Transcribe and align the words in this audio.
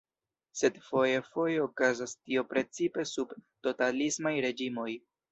Sed 0.59 0.77
fojfoje 0.85 1.59
okazas 1.65 2.15
tio 2.21 2.43
precipe 2.53 3.05
sub 3.09 3.35
totalismaj 3.67 4.33
reĝimoj. 4.47 4.87